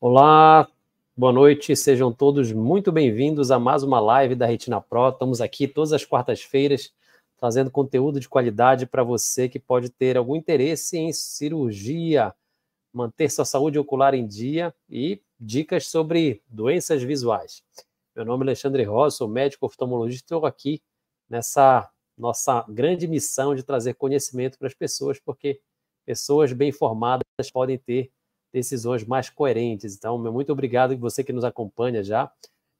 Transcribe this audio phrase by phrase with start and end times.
[0.00, 0.70] Olá,
[1.16, 5.08] boa noite, sejam todos muito bem-vindos a mais uma live da Retina Pro.
[5.08, 6.94] Estamos aqui todas as quartas-feiras
[7.36, 12.32] trazendo conteúdo de qualidade para você que pode ter algum interesse em cirurgia,
[12.92, 17.64] manter sua saúde ocular em dia e dicas sobre doenças visuais.
[18.14, 20.80] Meu nome é Alexandre Rosa, sou médico oftalmologista e estou aqui
[21.28, 25.60] nessa nossa grande missão de trazer conhecimento para as pessoas, porque
[26.06, 28.12] pessoas bem informadas podem ter
[28.52, 29.96] decisões mais coerentes.
[29.96, 32.30] Então, muito obrigado você que nos acompanha já.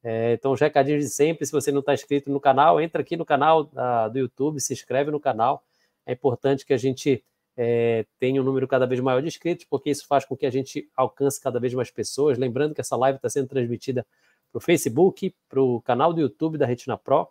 [0.02, 3.16] É, então, os recadinhos de sempre, se você não está inscrito no canal, entra aqui
[3.16, 5.62] no canal uh, do YouTube, se inscreve no canal.
[6.06, 7.24] É importante que a gente
[7.56, 10.50] é, tenha um número cada vez maior de inscritos, porque isso faz com que a
[10.50, 12.38] gente alcance cada vez mais pessoas.
[12.38, 14.06] Lembrando que essa live está sendo transmitida
[14.52, 17.28] para o Facebook, para o canal do YouTube da Retina Pro,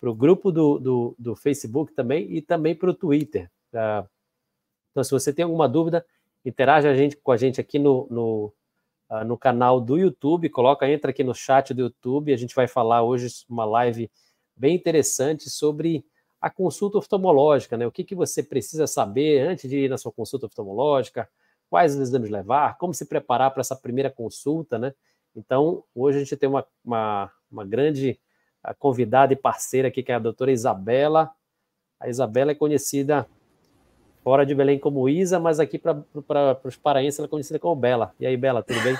[0.00, 3.50] para o grupo do, do, do, Facebook também e também para o Twitter.
[3.72, 4.06] Uh,
[4.90, 6.04] então, se você tem alguma dúvida,
[6.44, 8.52] Interage a gente, com a gente aqui no, no,
[9.10, 12.66] uh, no canal do YouTube, coloca, entra aqui no chat do YouTube, a gente vai
[12.66, 14.10] falar hoje uma live
[14.56, 16.04] bem interessante sobre
[16.40, 17.86] a consulta oftalmológica, né?
[17.86, 21.28] O que, que você precisa saber antes de ir na sua consulta oftalmológica,
[21.68, 24.94] quais exames levar, como se preparar para essa primeira consulta, né?
[25.34, 28.18] Então, hoje a gente tem uma, uma, uma grande
[28.62, 31.30] ah, convidada e parceira aqui, que é a doutora Isabela.
[32.00, 33.28] A Isabela é conhecida
[34.28, 36.04] fora de Belém como Isa, mas aqui para
[36.62, 38.12] os paraenses ela é conhecida como Bela.
[38.20, 38.94] E aí, Bela, tudo bem?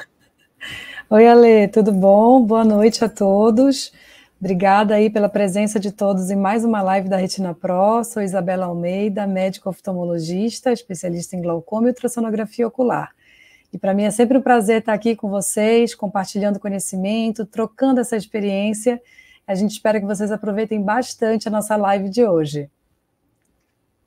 [1.10, 2.42] Oi, Ale, tudo bom?
[2.42, 3.92] Boa noite a todos.
[4.40, 8.02] Obrigada aí pela presença de todos em mais uma live da Retina Pro.
[8.04, 13.10] Sou Isabela Almeida, médico oftalmologista, especialista em glaucoma e ultrassonografia ocular.
[13.70, 18.16] E para mim é sempre um prazer estar aqui com vocês, compartilhando conhecimento, trocando essa
[18.16, 18.98] experiência.
[19.46, 22.70] A gente espera que vocês aproveitem bastante a nossa live de hoje.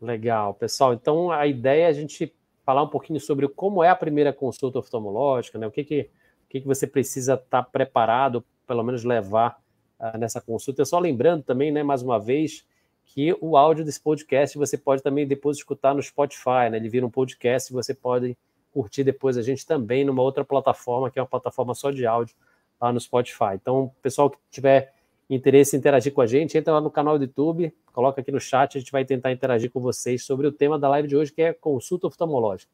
[0.02, 0.94] Legal, pessoal.
[0.94, 2.34] Então a ideia é a gente
[2.66, 5.68] falar um pouquinho sobre como é a primeira consulta oftalmológica, né?
[5.68, 6.10] O que que,
[6.46, 9.62] o que, que você precisa estar tá preparado, pelo menos levar
[10.00, 10.84] uh, nessa consulta.
[10.86, 12.66] Só lembrando também, né, mais uma vez,
[13.06, 16.78] que o áudio desse podcast você pode também depois escutar no Spotify, né?
[16.78, 18.36] Ele vira um podcast e você pode
[18.72, 22.36] curtir depois a gente também numa outra plataforma, que é uma plataforma só de áudio
[22.80, 23.54] lá no Spotify.
[23.54, 24.94] Então, pessoal que tiver
[25.36, 28.40] interesse em interagir com a gente, entra lá no canal do YouTube, coloca aqui no
[28.40, 31.32] chat, a gente vai tentar interagir com vocês sobre o tema da live de hoje,
[31.32, 32.72] que é consulta oftalmológica.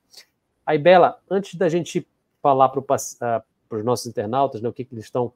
[0.65, 2.07] Aí, Bela, antes da gente
[2.41, 5.27] falar para uh, os nossos internautas né, o que, que eles estão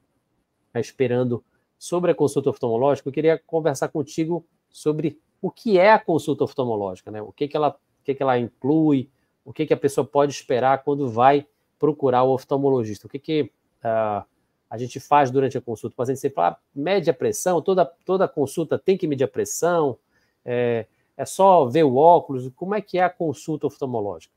[0.73, 1.43] uh, esperando
[1.77, 7.11] sobre a consulta oftalmológica, eu queria conversar contigo sobre o que é a consulta oftalmológica,
[7.11, 7.21] né?
[7.21, 9.09] o que, que, ela, o que, que ela inclui,
[9.43, 11.45] o que, que a pessoa pode esperar quando vai
[11.79, 13.51] procurar o oftalmologista, o que, que
[13.83, 14.23] uh,
[14.71, 15.93] a gente faz durante a consulta.
[15.93, 19.27] O paciente sempre fala, ah, mede a pressão, toda, toda consulta tem que medir a
[19.27, 19.97] pressão,
[20.45, 20.85] é,
[21.17, 22.49] é só ver o óculos.
[22.55, 24.33] Como é que é a consulta oftalmológica?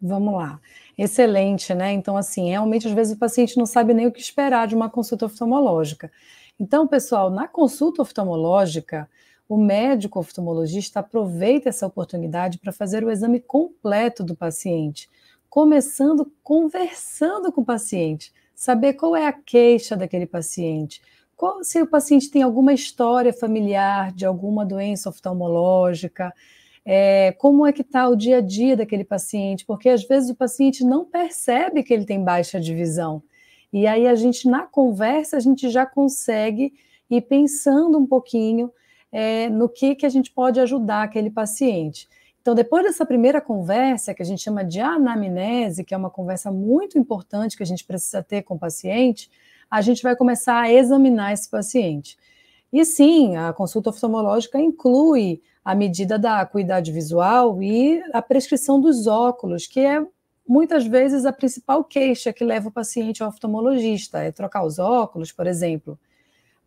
[0.00, 0.58] Vamos lá.
[0.96, 1.92] Excelente, né?
[1.92, 4.88] Então, assim, realmente, às vezes o paciente não sabe nem o que esperar de uma
[4.88, 6.10] consulta oftalmológica.
[6.58, 9.10] Então, pessoal, na consulta oftalmológica,
[9.46, 15.06] o médico oftalmologista aproveita essa oportunidade para fazer o exame completo do paciente,
[15.50, 21.00] começando conversando com o paciente saber qual é a queixa daquele paciente,
[21.34, 26.30] qual, se o paciente tem alguma história familiar de alguma doença oftalmológica,
[26.84, 30.34] é, como é que está o dia a dia daquele paciente, porque às vezes o
[30.34, 33.22] paciente não percebe que ele tem baixa de visão.
[33.72, 36.74] E aí a gente, na conversa, a gente já consegue
[37.08, 38.70] ir pensando um pouquinho
[39.10, 42.06] é, no que, que a gente pode ajudar aquele paciente.
[42.50, 46.50] Então, depois dessa primeira conversa, que a gente chama de anamnese, que é uma conversa
[46.50, 49.30] muito importante que a gente precisa ter com o paciente,
[49.70, 52.18] a gente vai começar a examinar esse paciente.
[52.72, 59.06] E sim, a consulta oftalmológica inclui a medida da acuidade visual e a prescrição dos
[59.06, 60.04] óculos, que é
[60.44, 65.30] muitas vezes a principal queixa que leva o paciente ao oftalmologista, é trocar os óculos,
[65.30, 65.96] por exemplo.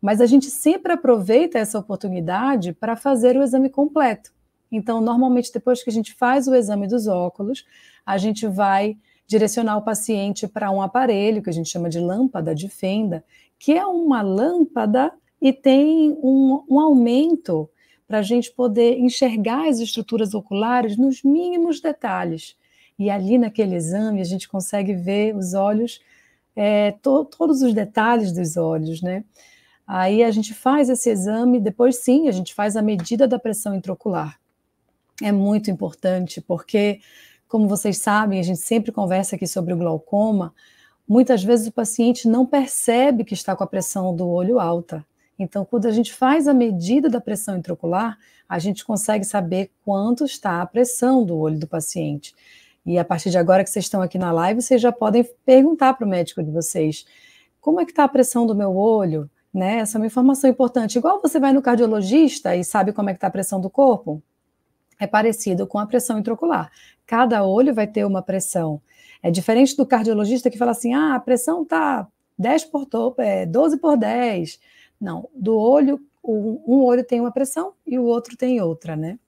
[0.00, 4.32] Mas a gente sempre aproveita essa oportunidade para fazer o exame completo.
[4.70, 7.64] Então, normalmente, depois que a gente faz o exame dos óculos,
[8.04, 12.54] a gente vai direcionar o paciente para um aparelho que a gente chama de lâmpada
[12.54, 13.24] de fenda,
[13.58, 17.68] que é uma lâmpada e tem um, um aumento
[18.06, 22.56] para a gente poder enxergar as estruturas oculares nos mínimos detalhes.
[22.98, 26.00] E ali naquele exame a gente consegue ver os olhos,
[26.54, 29.24] é, to, todos os detalhes dos olhos, né?
[29.86, 33.74] Aí a gente faz esse exame, depois sim, a gente faz a medida da pressão
[33.74, 34.38] intraocular
[35.22, 37.00] é muito importante, porque,
[37.48, 40.54] como vocês sabem, a gente sempre conversa aqui sobre o glaucoma,
[41.06, 45.04] muitas vezes o paciente não percebe que está com a pressão do olho alta.
[45.38, 48.18] Então, quando a gente faz a medida da pressão intraocular,
[48.48, 52.34] a gente consegue saber quanto está a pressão do olho do paciente.
[52.86, 55.94] E a partir de agora que vocês estão aqui na live, vocês já podem perguntar
[55.94, 57.04] para o médico de vocês:
[57.60, 59.28] como é que está a pressão do meu olho?
[59.52, 59.78] Né?
[59.78, 60.98] Essa é uma informação importante.
[60.98, 64.22] Igual você vai no cardiologista e sabe como é que está a pressão do corpo,
[64.98, 66.70] é parecido com a pressão intraocular.
[67.06, 68.80] Cada olho vai ter uma pressão.
[69.22, 72.06] É diferente do cardiologista que fala assim: ah, a pressão está
[72.38, 72.86] 10 por
[73.18, 74.58] é, 12 por 10.
[75.00, 79.18] Não, do olho, um olho tem uma pressão e o outro tem outra, né?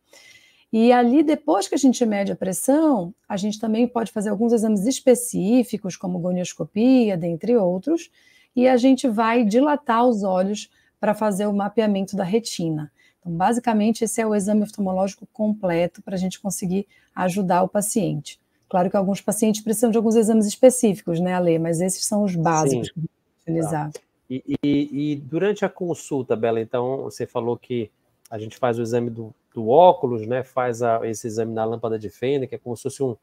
[0.73, 4.53] E ali, depois que a gente mede a pressão, a gente também pode fazer alguns
[4.53, 8.11] exames específicos, como gonioscopia, dentre outros,
[8.55, 12.91] e a gente vai dilatar os olhos para fazer o mapeamento da retina.
[13.26, 18.38] Então, basicamente, esse é o exame oftalmológico completo para a gente conseguir ajudar o paciente.
[18.69, 21.58] Claro que alguns pacientes precisam de alguns exames específicos, né, Ale?
[21.58, 22.93] Mas esses são os básicos Sim.
[22.94, 23.00] que
[23.43, 23.90] utilizar.
[23.90, 24.00] Tá.
[24.31, 27.90] E, e, e, durante a consulta, Bela, então, você falou que
[28.31, 30.43] a gente faz o exame do, do óculos, né?
[30.43, 33.17] Faz a, esse exame na lâmpada de Fender, que é como se fosse um,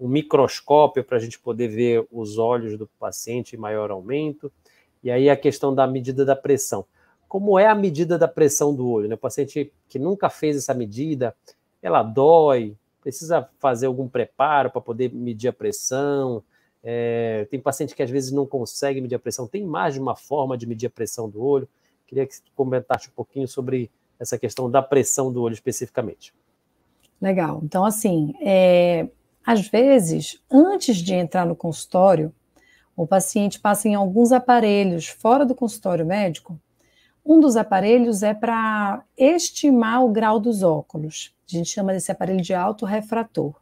[0.00, 4.50] um microscópio para a gente poder ver os olhos do paciente em maior aumento.
[5.02, 6.84] E aí a questão da medida da pressão.
[7.34, 9.08] Como é a medida da pressão do olho?
[9.08, 9.16] Né?
[9.16, 11.34] O paciente que nunca fez essa medida,
[11.82, 16.44] ela dói, precisa fazer algum preparo para poder medir a pressão.
[16.80, 19.48] É, tem paciente que às vezes não consegue medir a pressão.
[19.48, 21.68] Tem mais de uma forma de medir a pressão do olho.
[22.06, 26.32] Queria que comentasse um pouquinho sobre essa questão da pressão do olho especificamente.
[27.20, 27.60] Legal.
[27.64, 29.08] Então, assim, é,
[29.44, 32.32] às vezes, antes de entrar no consultório,
[32.96, 36.56] o paciente passa em alguns aparelhos fora do consultório médico.
[37.24, 41.34] Um dos aparelhos é para estimar o grau dos óculos.
[41.48, 43.54] A gente chama desse aparelho de autorrefrator.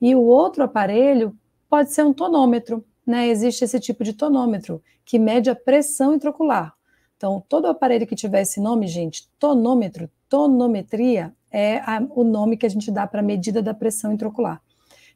[0.00, 1.34] E o outro aparelho
[1.68, 3.28] pode ser um tonômetro, né?
[3.28, 6.74] Existe esse tipo de tonômetro que mede a pressão intraocular.
[7.16, 12.66] Então, todo aparelho que tiver esse nome, gente, tonômetro, tonometria, é a, o nome que
[12.66, 14.62] a gente dá para a medida da pressão intraocular.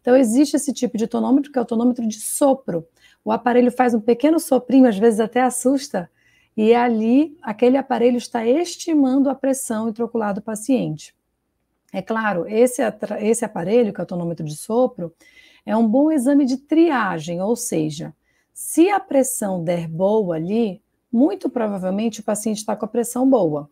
[0.01, 2.87] Então, existe esse tipo de tonômetro, que é o tonômetro de sopro.
[3.25, 6.11] O aparelho faz um pequeno soprinho, às vezes até assusta,
[6.56, 11.15] e ali aquele aparelho está estimando a pressão intraocular do paciente.
[11.93, 12.83] É claro, esse,
[13.21, 15.15] esse aparelho, que é o tonômetro de sopro,
[15.65, 18.15] é um bom exame de triagem, ou seja,
[18.53, 23.71] se a pressão der boa ali, muito provavelmente o paciente está com a pressão boa.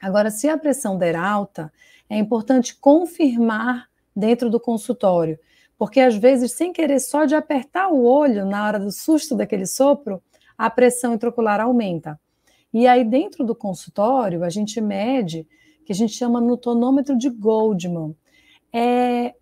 [0.00, 1.72] Agora, se a pressão der alta,
[2.08, 5.38] é importante confirmar dentro do consultório,
[5.78, 9.66] porque às vezes, sem querer só de apertar o olho na hora do susto daquele
[9.66, 10.22] sopro,
[10.56, 12.18] a pressão intraocular aumenta.
[12.72, 15.46] E aí, dentro do consultório, a gente mede
[15.84, 18.14] que a gente chama no tonômetro de Goldman.
[18.72, 19.34] É,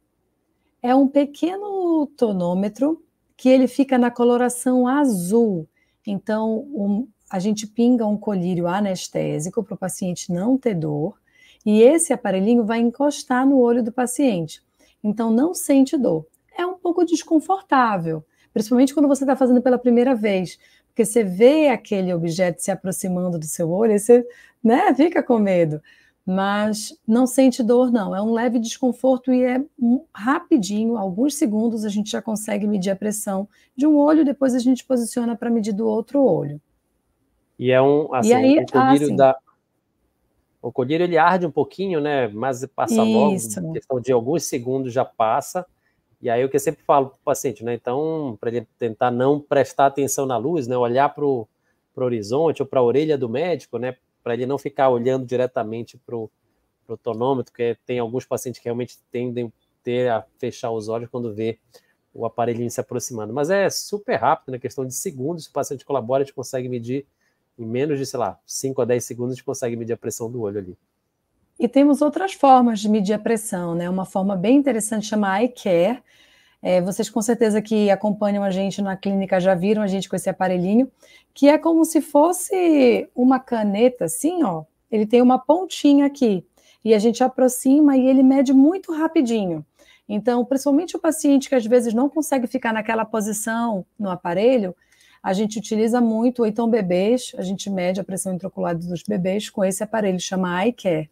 [0.82, 3.02] é um pequeno tonômetro
[3.37, 5.66] que ele fica na coloração azul.
[6.06, 11.19] Então, um, a gente pinga um colírio anestésico para o paciente não ter dor,
[11.64, 14.62] e esse aparelhinho vai encostar no olho do paciente.
[15.02, 16.26] Então, não sente dor.
[16.56, 20.58] É um pouco desconfortável, principalmente quando você está fazendo pela primeira vez,
[20.94, 24.25] porque você vê aquele objeto se aproximando do seu olho e você
[24.62, 25.82] né, fica com medo
[26.26, 28.17] mas não sente dor, não.
[28.17, 29.62] É um leve desconforto e é
[30.14, 33.46] rapidinho, alguns segundos, a gente já consegue medir a pressão
[33.76, 36.61] de um olho, depois a gente posiciona para medir do outro olho.
[37.58, 39.38] E é um, assim, e aí, o colírio ah, da...
[40.62, 42.26] O colírio ele arde um pouquinho, né?
[42.29, 43.61] Mas passa Isso.
[43.61, 45.67] logo, questão de alguns segundos já passa.
[46.24, 47.74] E aí o que eu sempre falo para o paciente, né?
[47.74, 50.76] Então, para ele tentar não prestar atenção na luz, né?
[50.76, 51.46] Olhar para o
[51.94, 53.96] horizonte ou para a orelha do médico, né?
[54.24, 56.31] para ele não ficar olhando diretamente para o
[57.02, 59.52] tonômetro, porque tem alguns pacientes que realmente tendem
[59.82, 61.58] ter a fechar os olhos quando vê
[62.14, 63.34] o aparelhinho se aproximando.
[63.34, 64.58] Mas é super rápido, na né?
[64.58, 67.06] questão de segundos, se o paciente colabora, a gente consegue medir
[67.58, 70.31] em menos de, sei lá, 5 a 10 segundos, a gente consegue medir a pressão
[70.31, 70.78] do olho ali.
[71.58, 73.89] E temos outras formas de medir a pressão, né?
[73.89, 76.03] Uma forma bem interessante chama iCare,
[76.67, 80.17] é, vocês com certeza que acompanham a gente na clínica já viram a gente com
[80.17, 80.91] esse aparelhinho,
[81.34, 84.65] que é como se fosse uma caneta, assim, ó.
[84.91, 86.43] Ele tem uma pontinha aqui
[86.82, 89.63] e a gente aproxima e ele mede muito rapidinho.
[90.08, 94.75] Então, principalmente o paciente que às vezes não consegue ficar naquela posição no aparelho,
[95.23, 99.51] a gente utiliza muito, ou então bebês, a gente mede a pressão intraocular dos bebês
[99.51, 101.11] com esse aparelho, chama iCare.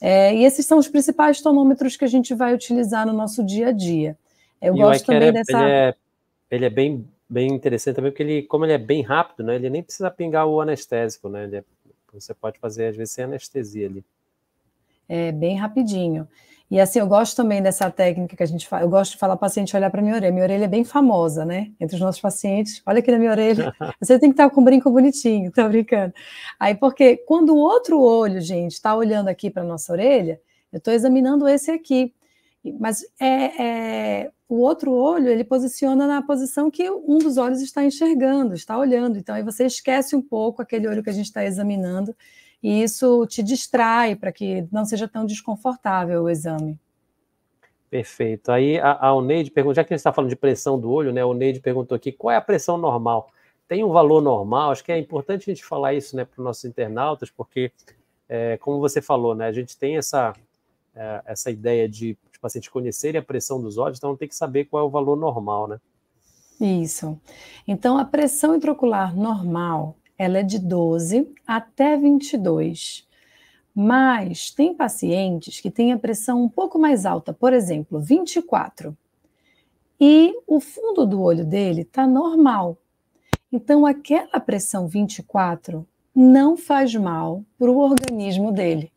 [0.00, 3.68] É, e esses são os principais tonômetros que a gente vai utilizar no nosso dia
[3.68, 4.16] a dia.
[4.60, 5.58] Eu e gosto também é, dessa.
[5.58, 5.94] Ele é,
[6.50, 9.54] ele é bem, bem interessante também, porque ele, como ele é bem rápido, né?
[9.56, 11.48] Ele nem precisa pingar o anestésico, né?
[11.52, 11.64] É,
[12.12, 14.04] você pode fazer, às vezes, sem anestesia ali.
[15.08, 16.28] É bem rapidinho.
[16.74, 18.82] E assim, eu gosto também dessa técnica que a gente faz.
[18.82, 20.32] Eu gosto de falar paciente olhar para minha orelha.
[20.32, 21.70] Minha orelha é bem famosa, né?
[21.78, 22.82] Entre os nossos pacientes.
[22.84, 23.72] Olha aqui na minha orelha.
[24.02, 26.12] Você tem que estar com um brinco bonitinho, tá brincando?
[26.58, 30.40] Aí, porque quando o outro olho, gente, está olhando aqui para nossa orelha,
[30.72, 32.12] eu estou examinando esse aqui.
[32.80, 37.84] Mas é, é, o outro olho ele posiciona na posição que um dos olhos está
[37.84, 39.16] enxergando, está olhando.
[39.16, 42.16] Então aí você esquece um pouco aquele olho que a gente está examinando
[42.64, 46.80] e isso te distrai para que não seja tão desconfortável o exame.
[47.90, 48.50] Perfeito.
[48.50, 51.12] Aí a, a Oneide pergunta, já que a gente está falando de pressão do olho,
[51.12, 51.20] né?
[51.20, 53.30] A Oneide perguntou aqui qual é a pressão normal.
[53.68, 54.70] Tem um valor normal?
[54.70, 57.70] Acho que é importante a gente falar isso né, para os nossos internautas, porque,
[58.26, 60.32] é, como você falou, né, a gente tem essa,
[60.96, 64.64] é, essa ideia de os pacientes conhecerem a pressão dos olhos, então tem que saber
[64.64, 65.78] qual é o valor normal, né?
[66.58, 67.20] Isso.
[67.68, 73.06] Então, a pressão intraocular normal ela é de 12 até 22.
[73.74, 78.96] Mas tem pacientes que têm a pressão um pouco mais alta, por exemplo, 24.
[80.00, 82.78] E o fundo do olho dele está normal.
[83.50, 88.92] Então, aquela pressão 24 não faz mal para o organismo dele.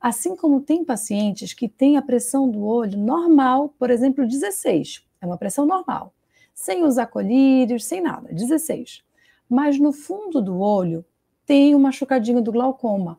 [0.00, 5.04] Assim como tem pacientes que têm a pressão do olho normal, por exemplo, 16.
[5.20, 6.12] É uma pressão normal.
[6.54, 9.07] Sem usar colírios, sem nada, 16
[9.48, 11.04] mas no fundo do olho
[11.46, 13.18] tem um machucadinho do glaucoma,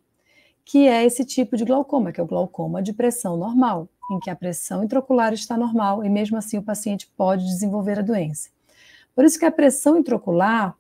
[0.64, 4.30] que é esse tipo de glaucoma, que é o glaucoma de pressão normal, em que
[4.30, 8.50] a pressão intraocular está normal e mesmo assim o paciente pode desenvolver a doença.
[9.16, 10.76] Por isso que a pressão intraocular,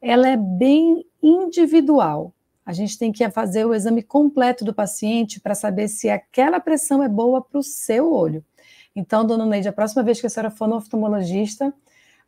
[0.00, 2.32] ela é bem individual.
[2.64, 7.02] A gente tem que fazer o exame completo do paciente para saber se aquela pressão
[7.02, 8.44] é boa para o seu olho.
[8.96, 11.74] Então, dona Neide, a próxima vez que a senhora for no oftalmologista,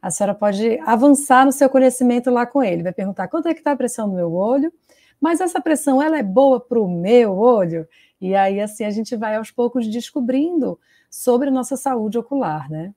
[0.07, 2.85] a senhora pode avançar no seu conhecimento lá com ele.
[2.85, 4.73] Vai perguntar quanto é que está a pressão no meu olho,
[5.21, 7.89] mas essa pressão ela é boa para o meu olho?
[8.21, 10.79] E aí, assim, a gente vai aos poucos descobrindo
[11.11, 12.95] sobre a nossa saúde ocular, né?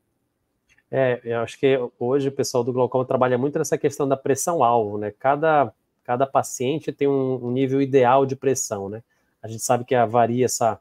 [0.92, 5.00] É, eu acho que hoje o pessoal do glaucoma trabalha muito nessa questão da pressão-alvo,
[5.00, 5.12] né?
[5.18, 5.74] Cada,
[6.04, 9.02] cada paciente tem um, um, nível ideal de pressão, né?
[9.42, 10.80] A gente sabe que varia essa,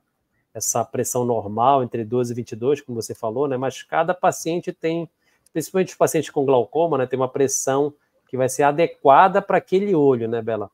[0.52, 3.56] essa pressão normal entre 12 e 22, como você falou, né?
[3.56, 5.08] Mas cada paciente tem
[5.52, 7.92] principalmente os pacientes com glaucoma, né, tem uma pressão
[8.28, 10.70] que vai ser adequada para aquele olho, né, Bela?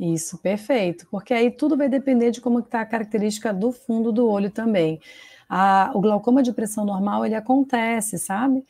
[0.00, 4.28] Isso, perfeito, porque aí tudo vai depender de como está a característica do fundo do
[4.28, 5.00] olho também.
[5.48, 8.64] A, o glaucoma de pressão normal, ele acontece, sabe?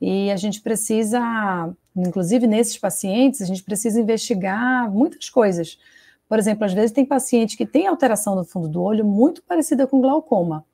[0.00, 5.78] E a gente precisa, inclusive nesses pacientes, a gente precisa investigar muitas coisas.
[6.28, 9.86] Por exemplo, às vezes tem paciente que tem alteração no fundo do olho muito parecida
[9.86, 10.64] com glaucoma.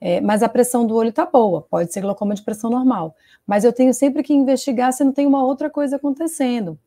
[0.00, 3.16] É, mas a pressão do olho está boa, pode ser glaucoma de pressão normal.
[3.46, 6.78] Mas eu tenho sempre que investigar se não tem uma outra coisa acontecendo.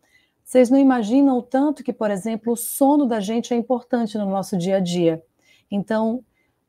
[0.43, 4.25] Vocês não imaginam o tanto que, por exemplo, o sono da gente é importante no
[4.25, 5.21] nosso dia a dia.
[5.69, 6.23] Então,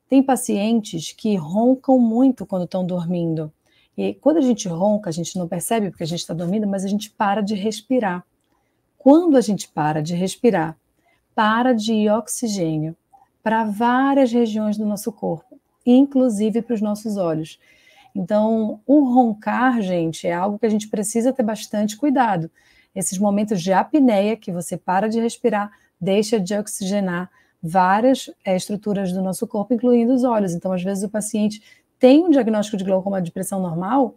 [0.08, 3.52] tem pacientes que roncam muito quando estão dormindo.
[3.96, 6.84] E quando a gente ronca, a gente não percebe porque a gente está dormindo, mas
[6.84, 8.24] a gente para de respirar.
[8.98, 10.76] Quando a gente para de respirar,
[11.34, 12.96] para de ir oxigênio
[13.42, 17.58] para várias regiões do nosso corpo inclusive para os nossos olhos.
[18.14, 22.50] Então, o roncar, gente, é algo que a gente precisa ter bastante cuidado.
[22.94, 25.70] Esses momentos de apneia, que você para de respirar,
[26.00, 27.30] deixa de oxigenar
[27.62, 30.52] várias é, estruturas do nosso corpo, incluindo os olhos.
[30.52, 31.62] Então, às vezes, o paciente
[31.98, 34.16] tem um diagnóstico de glaucoma de pressão normal,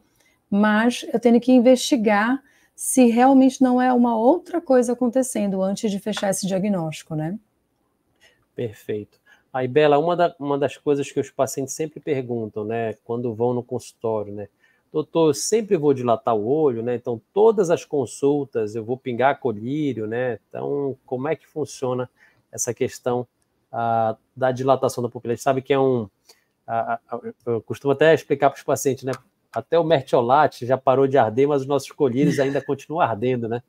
[0.50, 2.42] mas eu tenho que investigar
[2.76, 7.38] se realmente não é uma outra coisa acontecendo antes de fechar esse diagnóstico, né?
[8.54, 9.20] Perfeito.
[9.56, 13.54] Aí, Bela, uma, da, uma das coisas que os pacientes sempre perguntam, né, quando vão
[13.54, 14.50] no consultório, né?
[14.92, 16.96] Doutor, eu sempre vou dilatar o olho, né?
[16.96, 20.40] Então, todas as consultas eu vou pingar colírio, né?
[20.50, 22.10] Então, como é que funciona
[22.52, 23.26] essa questão
[23.72, 25.32] ah, da dilatação da pupila?
[25.32, 26.10] A gente sabe que é um.
[26.68, 27.00] Ah,
[27.46, 29.14] eu costumo até explicar para os pacientes, né?
[29.54, 33.64] Até o mertiolate já parou de arder, mas os nossos colírios ainda continuam ardendo, né?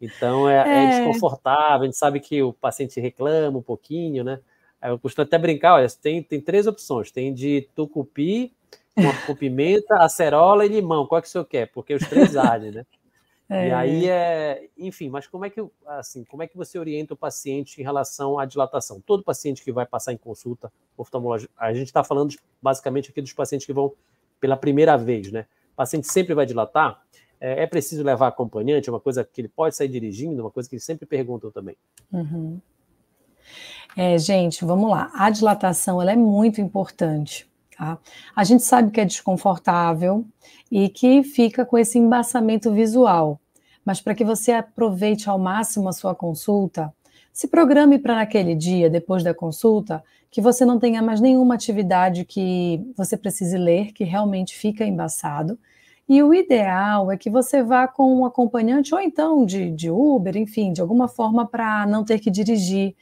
[0.00, 0.84] Então, é, é.
[0.84, 4.40] é desconfortável, a gente sabe que o paciente reclama um pouquinho, né?
[4.88, 7.10] Eu costumo até brincar, olha, tem, tem três opções.
[7.10, 8.52] Tem de tucupi,
[9.26, 11.06] com, pimenta, acerola e limão.
[11.06, 11.66] Qual é que o senhor quer?
[11.72, 12.86] Porque os três ardem, né?
[13.48, 13.68] É.
[13.68, 17.16] E aí é, enfim, mas como é que assim, como é que você orienta o
[17.16, 19.00] paciente em relação à dilatação?
[19.00, 23.32] Todo paciente que vai passar em consulta oftalmológica, a gente está falando basicamente aqui dos
[23.32, 23.92] pacientes que vão
[24.40, 25.46] pela primeira vez, né?
[25.72, 27.00] O paciente sempre vai dilatar.
[27.40, 30.68] É, é preciso levar acompanhante, é uma coisa que ele pode sair dirigindo, uma coisa
[30.68, 31.76] que eles sempre perguntam também.
[32.12, 32.60] Uhum.
[33.96, 35.10] É, gente, vamos lá.
[35.14, 37.48] A dilatação ela é muito importante.
[37.76, 37.98] Tá?
[38.34, 40.24] A gente sabe que é desconfortável
[40.70, 43.40] e que fica com esse embaçamento visual.
[43.84, 46.92] Mas para que você aproveite ao máximo a sua consulta,
[47.32, 52.24] se programe para naquele dia, depois da consulta, que você não tenha mais nenhuma atividade
[52.24, 55.58] que você precise ler, que realmente fica embaçado.
[56.08, 60.36] E o ideal é que você vá com um acompanhante, ou então de, de Uber,
[60.36, 62.94] enfim, de alguma forma para não ter que dirigir,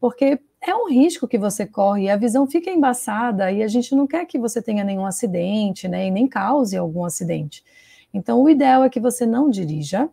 [0.00, 4.06] porque é um risco que você corre, a visão fica embaçada e a gente não
[4.06, 7.62] quer que você tenha nenhum acidente, né, e nem cause algum acidente.
[8.12, 10.08] Então, o ideal é que você não dirija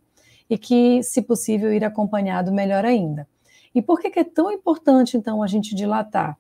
[0.50, 3.28] e que, se possível, ir acompanhado melhor ainda.
[3.74, 6.38] E por que, que é tão importante, então, a gente dilatar?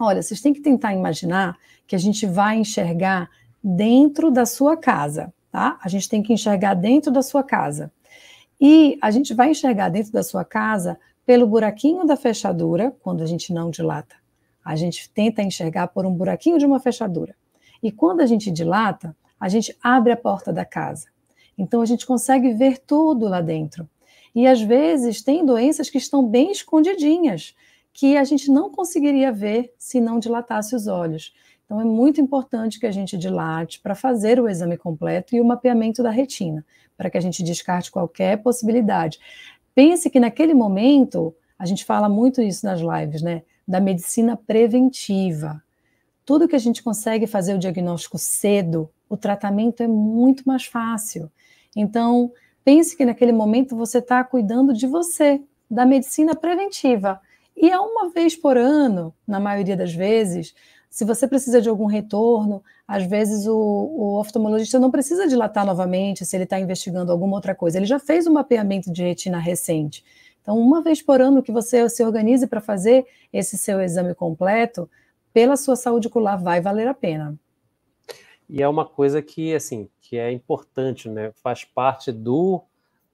[0.00, 3.30] Olha, vocês têm que tentar imaginar que a gente vai enxergar
[3.62, 5.78] dentro da sua casa, tá?
[5.82, 7.92] A gente tem que enxergar dentro da sua casa.
[8.60, 13.26] E a gente vai enxergar dentro da sua casa pelo buraquinho da fechadura, quando a
[13.26, 14.16] gente não dilata.
[14.64, 17.34] A gente tenta enxergar por um buraquinho de uma fechadura.
[17.82, 21.08] E quando a gente dilata, a gente abre a porta da casa.
[21.56, 23.88] Então a gente consegue ver tudo lá dentro.
[24.34, 27.54] E às vezes tem doenças que estão bem escondidinhas,
[27.92, 31.32] que a gente não conseguiria ver se não dilatasse os olhos.
[31.64, 35.44] Então é muito importante que a gente dilate para fazer o exame completo e o
[35.44, 36.64] mapeamento da retina,
[36.96, 39.18] para que a gente descarte qualquer possibilidade.
[39.74, 43.42] Pense que naquele momento, a gente fala muito isso nas lives, né?
[43.66, 45.62] Da medicina preventiva.
[46.24, 51.30] Tudo que a gente consegue fazer o diagnóstico cedo, o tratamento é muito mais fácil.
[51.76, 52.32] Então,
[52.64, 57.20] pense que naquele momento você está cuidando de você, da medicina preventiva.
[57.56, 60.54] E é uma vez por ano, na maioria das vezes,
[60.94, 66.24] se você precisa de algum retorno, às vezes o, o oftalmologista não precisa dilatar novamente
[66.24, 67.78] se ele está investigando alguma outra coisa.
[67.78, 70.04] Ele já fez um mapeamento de retina recente.
[70.40, 74.88] Então, uma vez por ano que você se organize para fazer esse seu exame completo,
[75.32, 77.36] pela sua saúde ocular vai valer a pena.
[78.48, 81.32] E é uma coisa que, assim, que é importante, né?
[81.42, 82.62] Faz parte do,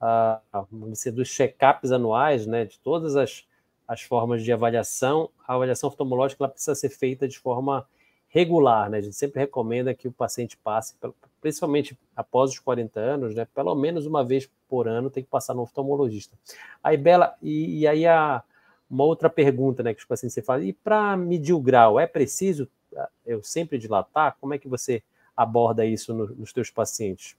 [0.03, 2.67] uh, dos check-ups anuais, né?
[2.67, 3.49] De todas as
[3.91, 7.85] as formas de avaliação, a avaliação oftalmológica ela precisa ser feita de forma
[8.29, 8.99] regular, né?
[8.99, 10.95] A gente sempre recomenda que o paciente passe,
[11.41, 13.49] principalmente após os 40 anos, né?
[13.53, 16.39] Pelo menos uma vez por ano tem que passar no oftalmologista.
[16.81, 18.45] Aí, Bela, e, e aí a,
[18.89, 19.93] uma outra pergunta, né?
[19.93, 23.77] Que os pacientes você fala, e para medir o grau, é preciso ah, eu sempre
[23.77, 24.37] dilatar?
[24.41, 25.03] Como é que você
[25.37, 27.35] aborda isso no, nos teus pacientes?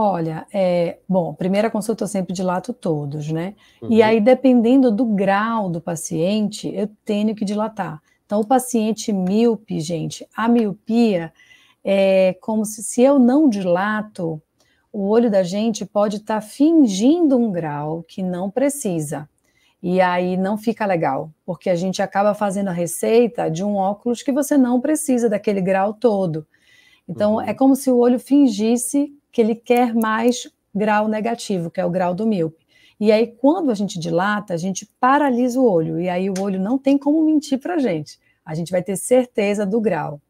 [0.00, 3.56] Olha, é, bom, primeira consulta eu sempre dilato todos, né?
[3.82, 3.90] Uhum.
[3.90, 8.00] E aí, dependendo do grau do paciente, eu tenho que dilatar.
[8.24, 11.32] Então, o paciente míope, gente, a miopia
[11.82, 14.40] é como se, se eu não dilato,
[14.92, 19.28] o olho da gente pode estar tá fingindo um grau que não precisa.
[19.82, 24.22] E aí não fica legal, porque a gente acaba fazendo a receita de um óculos
[24.22, 26.46] que você não precisa daquele grau todo.
[27.08, 27.40] Então, uhum.
[27.40, 31.90] é como se o olho fingisse que ele quer mais grau negativo, que é o
[31.90, 32.66] grau do míope.
[32.98, 36.58] E aí, quando a gente dilata, a gente paralisa o olho, e aí o olho
[36.58, 38.18] não tem como mentir para a gente.
[38.44, 40.20] A gente vai ter certeza do grau.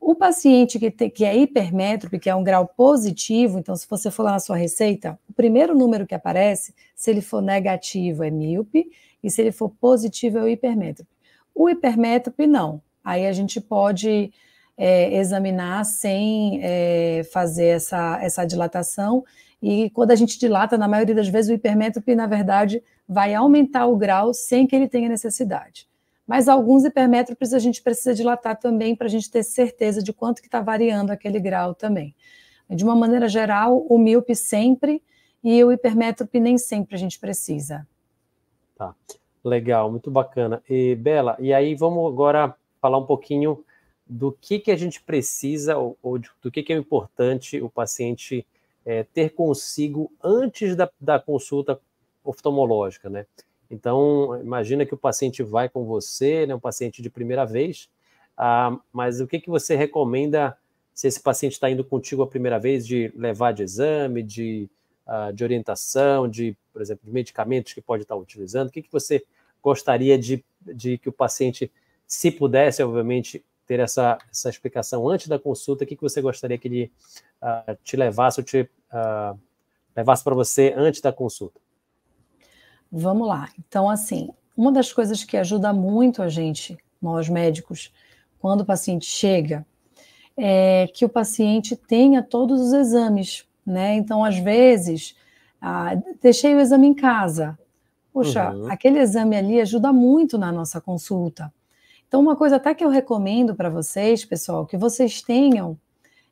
[0.00, 4.08] O paciente que, te, que é hipermétrope, que é um grau positivo, então, se você
[4.08, 8.30] for lá na sua receita, o primeiro número que aparece, se ele for negativo, é
[8.30, 8.88] míope,
[9.20, 11.10] e se ele for positivo, é o hipermétrope.
[11.52, 12.80] O hipermétrope, não.
[13.02, 14.32] Aí a gente pode
[14.78, 19.24] é, examinar sem é, fazer essa, essa dilatação.
[19.60, 23.86] E quando a gente dilata, na maioria das vezes, o hipermétrope, na verdade, vai aumentar
[23.86, 25.88] o grau sem que ele tenha necessidade.
[26.24, 30.40] Mas alguns hipermétropes a gente precisa dilatar também para a gente ter certeza de quanto
[30.40, 32.14] que está variando aquele grau também.
[32.70, 35.02] De uma maneira geral, o míope sempre
[35.42, 37.86] e o hipermétrope nem sempre a gente precisa.
[38.76, 38.94] Tá,
[39.42, 40.62] legal, muito bacana.
[40.68, 43.64] E Bela, e aí vamos agora falar um pouquinho
[44.08, 48.46] do que, que a gente precisa ou, ou do que, que é importante o paciente
[48.84, 51.78] é, ter consigo antes da, da consulta
[52.24, 53.26] oftalmológica, né?
[53.70, 57.88] Então, imagina que o paciente vai com você, né, um paciente de primeira vez,
[58.34, 60.56] ah, mas o que, que você recomenda
[60.94, 64.70] se esse paciente está indo contigo a primeira vez de levar de exame, de,
[65.06, 68.68] ah, de orientação, de, por exemplo, de medicamentos que pode estar utilizando?
[68.68, 69.22] O que, que você
[69.62, 71.70] gostaria de, de que o paciente,
[72.06, 76.56] se pudesse, obviamente, ter essa, essa explicação antes da consulta, o que, que você gostaria
[76.56, 76.90] que ele
[77.42, 79.38] uh, te levasse ou te uh,
[79.94, 81.60] levasse para você antes da consulta?
[82.90, 83.50] Vamos lá.
[83.58, 87.92] Então, assim, uma das coisas que ajuda muito a gente, nós médicos,
[88.40, 89.66] quando o paciente chega,
[90.34, 93.94] é que o paciente tenha todos os exames, né?
[93.96, 95.14] Então, às vezes,
[95.60, 95.90] ah,
[96.22, 97.58] deixei o exame em casa.
[98.12, 98.70] Puxa, uhum.
[98.70, 101.52] aquele exame ali ajuda muito na nossa consulta.
[102.08, 105.78] Então, uma coisa até que eu recomendo para vocês, pessoal, que vocês tenham,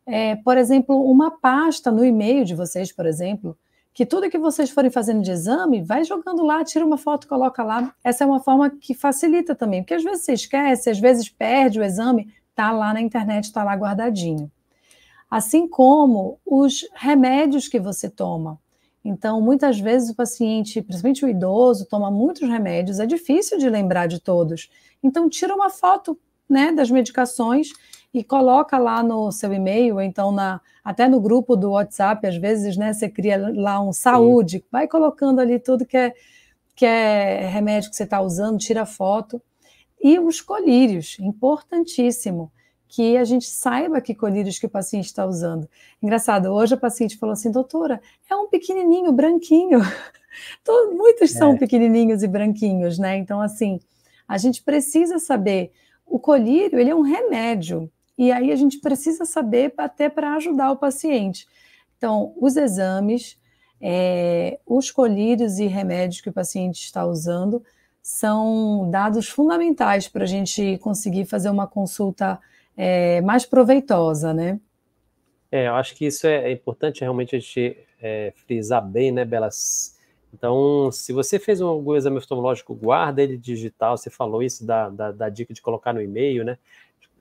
[0.07, 3.57] é, por exemplo, uma pasta no e-mail de vocês, por exemplo,
[3.93, 7.63] que tudo que vocês forem fazendo de exame, vai jogando lá, tira uma foto, coloca
[7.63, 7.95] lá.
[8.03, 11.79] Essa é uma forma que facilita também, porque às vezes você esquece, às vezes perde
[11.79, 14.51] o exame, tá lá na internet, está lá guardadinho.
[15.31, 18.59] Assim como os remédios que você toma.
[19.09, 24.09] Então, muitas vezes o paciente, principalmente o idoso, toma muitos remédios, é difícil de lembrar
[24.09, 24.69] de todos.
[25.03, 27.69] Então, tira uma foto né, das medicações
[28.13, 32.37] e coloca lá no seu e-mail, ou então na, até no grupo do WhatsApp, às
[32.37, 34.65] vezes, né, você cria lá um saúde, Sim.
[34.73, 36.13] vai colocando ali tudo que é,
[36.75, 39.41] que é remédio que você está usando, tira foto.
[40.03, 42.51] E os colírios, importantíssimo,
[42.89, 45.69] que a gente saiba que colírios que o paciente está usando.
[46.03, 49.81] Engraçado, hoje a paciente falou assim, doutora, é um pequenininho, branquinho.
[50.93, 51.59] Muitos são é.
[51.59, 53.17] pequenininhos e branquinhos, né?
[53.17, 53.81] Então, assim,
[54.29, 55.73] a gente precisa saber
[56.07, 60.71] o colírio ele é um remédio e aí a gente precisa saber até para ajudar
[60.71, 61.47] o paciente.
[61.99, 63.37] Então, os exames,
[63.81, 67.63] é, os colírios e remédios que o paciente está usando
[68.03, 72.39] são dados fundamentais para a gente conseguir fazer uma consulta
[72.77, 74.61] é, mais proveitosa, né?
[75.51, 79.25] É, eu acho que isso é, é importante realmente a gente é, frisar bem, né,
[79.25, 79.97] Belas?
[80.33, 83.97] Então, se você fez um, exame oftalmológico, guarda ele digital.
[83.97, 86.59] Você falou isso da, da, da dica de colocar no e-mail, né?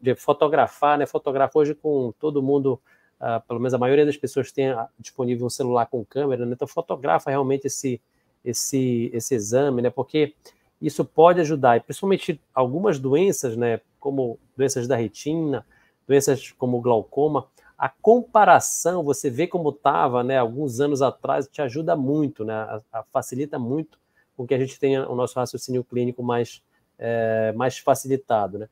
[0.02, 1.06] De fotografar, né?
[1.06, 2.80] Fotografa hoje com todo mundo,
[3.22, 6.54] uh, pelo menos a maioria das pessoas tem ah, disponível um celular com câmera, né?
[6.54, 8.02] Então, fotografa realmente esse,
[8.44, 9.90] esse, esse exame, né?
[9.90, 10.34] Porque
[10.82, 13.80] isso pode ajudar, e principalmente algumas doenças, né?
[14.06, 15.66] Como doenças da retina,
[16.08, 21.96] doenças como glaucoma, a comparação, você vê como estava, né, alguns anos atrás, te ajuda
[21.96, 23.98] muito, né, a, a facilita muito
[24.38, 26.62] com que a gente tenha o nosso raciocínio clínico mais,
[27.00, 28.70] é, mais facilitado, né.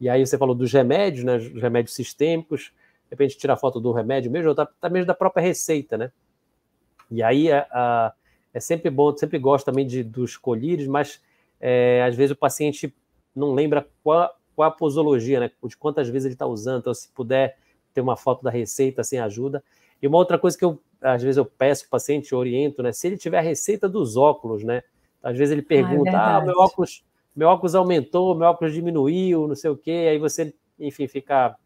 [0.00, 2.72] E aí você falou dos remédios, né, os remédios sistêmicos,
[3.06, 6.12] de repente tirar foto do remédio mesmo, ou até mesmo da própria receita, né.
[7.10, 8.12] E aí a, a,
[8.54, 11.20] é sempre bom, sempre gosto também de, dos colírios, mas
[11.60, 12.94] é, às vezes o paciente
[13.34, 17.10] não lembra qual, qual a posologia, né, de quantas vezes ele está usando, então se
[17.10, 17.58] puder
[17.92, 19.62] ter uma foto da receita sem ajuda.
[20.00, 22.90] E uma outra coisa que eu, às vezes, eu peço para o paciente, oriento, né?
[22.92, 24.82] Se ele tiver a receita dos óculos, né?
[25.22, 28.72] Às vezes ele ah, é pergunta, ah, é meu óculos, meu óculos aumentou, meu óculos
[28.72, 31.56] diminuiu, não sei o quê, aí você, enfim, fica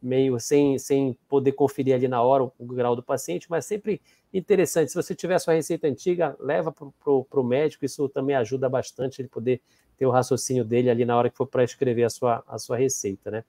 [0.00, 4.00] meio sem, sem poder conferir ali na hora o, o grau do paciente, mas sempre
[4.32, 4.90] interessante.
[4.90, 9.28] Se você tiver sua receita antiga, leva para o médico, isso também ajuda bastante ele
[9.28, 9.60] poder
[9.96, 12.76] ter o raciocínio dele ali na hora que for para escrever a sua, a sua
[12.76, 13.44] receita, né?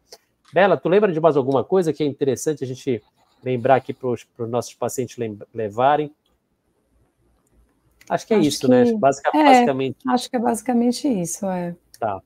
[0.53, 3.03] Bela, tu lembra de mais alguma coisa que é interessante a gente
[3.43, 5.17] lembrar aqui para os nossos pacientes
[5.53, 6.11] levarem?
[8.09, 8.85] Acho que é acho isso, né?
[8.85, 8.97] que, né?
[8.97, 9.97] É, basicamente.
[10.07, 11.75] Acho que é basicamente isso, é.
[11.99, 12.21] Tá.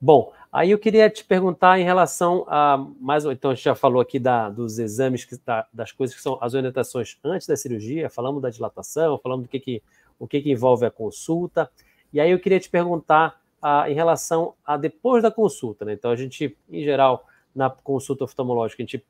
[0.00, 4.00] Bom, aí eu queria te perguntar em relação a mais então a gente já falou
[4.00, 8.08] aqui da, dos exames que, da, das coisas que são as orientações antes da cirurgia,
[8.08, 9.82] falamos da dilatação, falamos do que, que
[10.18, 11.68] o que, que envolve a consulta.
[12.12, 15.92] E aí eu queria te perguntar ah, em relação a depois da consulta, né?
[15.92, 18.80] Então a gente, em geral, na consulta oftalmológica.
[18.80, 19.04] A gente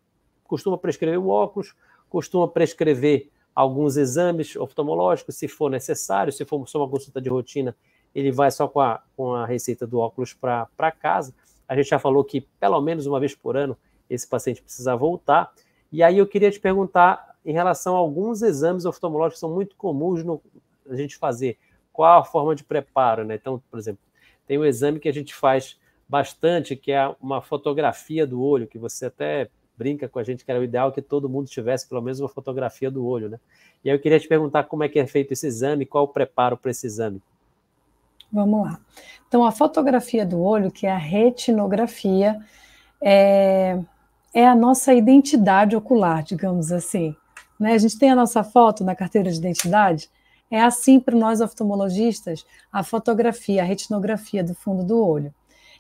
[0.45, 1.75] costuma prescrever um óculos,
[2.09, 7.77] costuma prescrever alguns exames oftalmológicos, se for necessário, se for só uma consulta de rotina,
[8.14, 11.35] ele vai só com a, com a receita do óculos para casa.
[11.69, 13.77] A gente já falou que pelo menos uma vez por ano
[14.09, 15.53] esse paciente precisa voltar.
[15.92, 19.77] E aí eu queria te perguntar em relação a alguns exames oftalmológicos que são muito
[19.77, 20.40] comuns no,
[20.88, 21.59] a gente fazer.
[21.92, 23.35] Qual a forma de preparo, né?
[23.35, 24.07] Então, por exemplo,
[24.46, 25.78] tem um exame que a gente faz
[26.09, 30.50] bastante, que é uma fotografia do olho, que você até brinca com a gente que
[30.50, 33.38] era o ideal que todo mundo tivesse pelo menos uma fotografia do olho, né?
[33.85, 36.09] E aí eu queria te perguntar como é que é feito esse exame, qual o
[36.09, 37.20] preparo para esse exame.
[38.32, 38.80] Vamos lá.
[39.28, 42.40] Então, a fotografia do olho, que é a retinografia,
[43.00, 43.78] é,
[44.35, 47.14] é a nossa identidade ocular, digamos assim.
[47.59, 47.74] Né?
[47.74, 50.11] A gente tem a nossa foto na carteira de identidade,
[50.50, 55.35] é assim para nós oftalmologistas a fotografia, a retinografia do fundo do olho.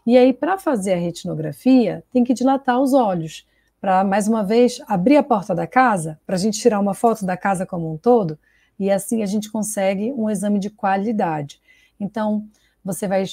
[0.06, 3.46] E aí, para fazer a retinografia, tem que dilatar os olhos,
[3.80, 7.26] para, mais uma vez, abrir a porta da casa, para a gente tirar uma foto
[7.26, 8.38] da casa como um todo,
[8.78, 11.60] e assim a gente consegue um exame de qualidade.
[11.98, 12.46] Então,
[12.84, 13.24] você vai.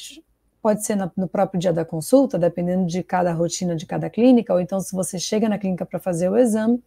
[0.62, 4.62] Pode ser no próprio dia da consulta, dependendo de cada rotina de cada clínica, ou
[4.62, 6.82] então, se você chega na clínica para fazer o exame,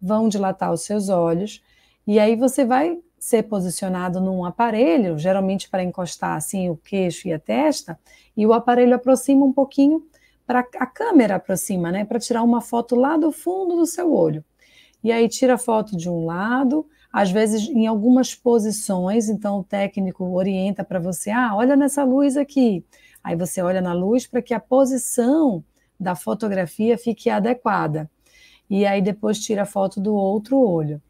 [0.00, 1.60] vão dilatar os seus olhos,
[2.06, 7.32] e aí você vai ser posicionado num aparelho, geralmente para encostar assim o queixo e
[7.32, 7.98] a testa,
[8.36, 10.06] e o aparelho aproxima um pouquinho
[10.46, 14.44] para a câmera aproxima, né, para tirar uma foto lá do fundo do seu olho.
[15.02, 19.64] E aí tira a foto de um lado, às vezes em algumas posições, então o
[19.64, 22.84] técnico orienta para você, ah, olha nessa luz aqui.
[23.24, 25.64] Aí você olha na luz para que a posição
[25.98, 28.08] da fotografia fique adequada.
[28.70, 31.02] E aí depois tira a foto do outro olho.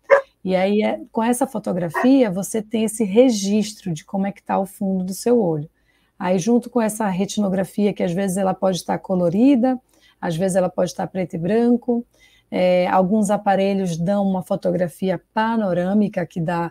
[0.46, 4.56] E aí, é, com essa fotografia, você tem esse registro de como é que está
[4.56, 5.68] o fundo do seu olho.
[6.16, 9.76] Aí, junto com essa retinografia, que às vezes ela pode estar colorida,
[10.20, 12.06] às vezes ela pode estar preto e branco,
[12.48, 16.70] é, alguns aparelhos dão uma fotografia panorâmica que dá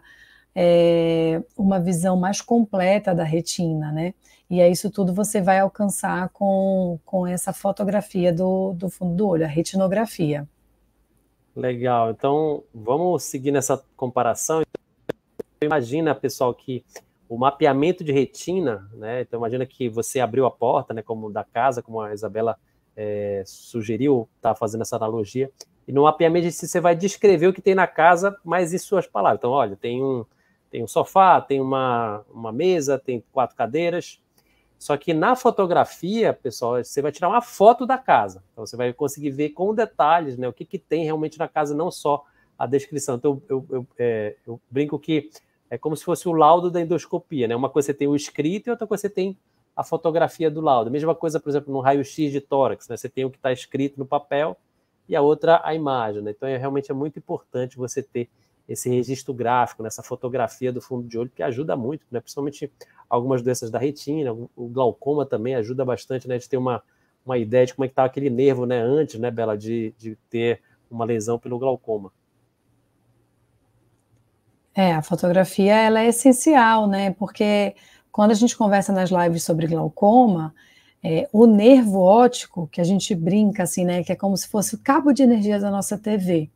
[0.55, 4.13] é, uma visão mais completa da retina, né?
[4.49, 9.27] E é isso tudo você vai alcançar com, com essa fotografia do, do fundo do
[9.27, 10.47] olho, a retinografia.
[11.55, 12.11] Legal.
[12.11, 14.61] Então, vamos seguir nessa comparação.
[15.61, 16.83] Imagina, pessoal, que
[17.29, 19.21] o mapeamento de retina, né?
[19.21, 21.01] Então, imagina que você abriu a porta, né?
[21.01, 22.57] Como da casa, como a Isabela
[22.95, 25.49] é, sugeriu, tá fazendo essa analogia.
[25.87, 29.39] E no mapeamento você vai descrever o que tem na casa, mas em suas palavras.
[29.39, 30.25] Então, olha, tem um,
[30.69, 34.19] tem um sofá, tem uma, uma mesa, tem quatro cadeiras.
[34.77, 38.43] Só que na fotografia, pessoal, você vai tirar uma foto da casa.
[38.51, 41.73] Então você vai conseguir ver com detalhes né, o que, que tem realmente na casa,
[41.73, 42.23] não só
[42.57, 43.15] a descrição.
[43.15, 45.29] Então eu, eu, é, eu brinco que
[45.69, 47.47] é como se fosse o laudo da endoscopia.
[47.47, 47.55] Né?
[47.55, 49.37] Uma coisa você tem o escrito e outra coisa você tem
[49.75, 50.91] a fotografia do laudo.
[50.91, 52.87] Mesma coisa, por exemplo, no raio-x de tórax.
[52.87, 52.97] Né?
[52.97, 54.57] Você tem o que está escrito no papel
[55.07, 56.21] e a outra a imagem.
[56.21, 56.31] Né?
[56.31, 58.29] Então é, realmente é muito importante você ter
[58.67, 62.19] esse registro gráfico, nessa fotografia do fundo de olho, que ajuda muito, né?
[62.19, 62.71] principalmente
[63.09, 66.37] algumas doenças da retina, o glaucoma também ajuda bastante, né?
[66.37, 66.81] De ter uma,
[67.25, 68.81] uma ideia de como é que estava aquele nervo, né?
[68.81, 72.11] Antes, né, Bela, de, de ter uma lesão pelo glaucoma.
[74.73, 77.11] É, a fotografia ela é essencial, né?
[77.11, 77.75] Porque
[78.11, 80.53] quando a gente conversa nas lives sobre glaucoma,
[81.03, 84.03] é, o nervo óptico, que a gente brinca assim, né?
[84.03, 86.49] Que é como se fosse o cabo de energia da nossa TV.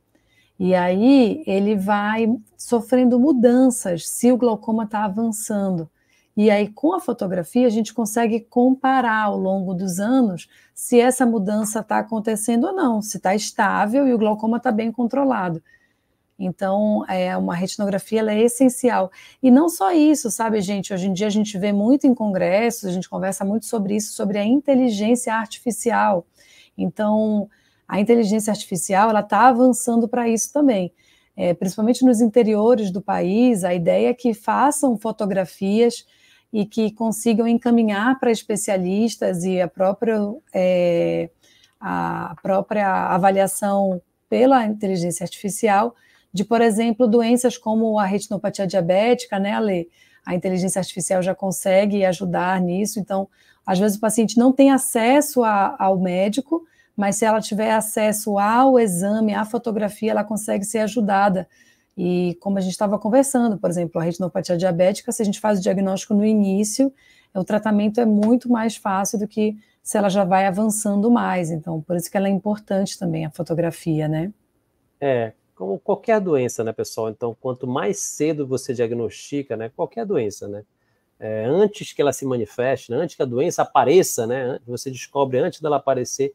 [0.59, 5.89] E aí ele vai sofrendo mudanças se o glaucoma está avançando.
[6.35, 11.25] E aí, com a fotografia, a gente consegue comparar ao longo dos anos se essa
[11.25, 15.61] mudança está acontecendo ou não, se está estável e o glaucoma está bem controlado.
[16.37, 19.11] Então, é, uma retinografia é essencial.
[19.43, 20.93] E não só isso, sabe, gente?
[20.93, 24.13] Hoje em dia a gente vê muito em congressos, a gente conversa muito sobre isso,
[24.13, 26.25] sobre a inteligência artificial.
[26.77, 27.49] Então,
[27.89, 30.93] a inteligência artificial ela está avançando para isso também.
[31.35, 36.05] É, principalmente nos interiores do país, a ideia é que façam fotografias
[36.53, 40.19] e que consigam encaminhar para especialistas e a própria,
[40.53, 41.31] é,
[41.79, 43.99] a própria avaliação
[44.29, 45.95] pela inteligência artificial
[46.31, 49.89] de, por exemplo, doenças como a retinopatia diabética, né, Ale?
[50.23, 53.27] A inteligência artificial já consegue ajudar nisso, então,
[53.65, 56.67] às vezes o paciente não tem acesso a, ao médico,
[56.99, 61.47] mas se ela tiver acesso ao exame, à fotografia, ela consegue ser ajudada
[61.97, 65.59] e como a gente estava conversando, por exemplo, a retinopatia diabética, se a gente faz
[65.59, 66.93] o diagnóstico no início,
[67.33, 71.51] o tratamento é muito mais fácil do que se ela já vai avançando mais.
[71.51, 74.33] Então, por isso que ela é importante também, a fotografia, né?
[74.99, 77.09] É, como qualquer doença, né, pessoal?
[77.09, 80.63] Então, quanto mais cedo você diagnostica, né, qualquer doença, né?
[81.19, 85.37] É, antes que ela se manifeste, né, antes que a doença apareça, né, você descobre
[85.37, 86.33] antes dela aparecer,